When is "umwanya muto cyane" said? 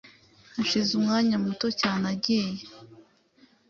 0.99-2.03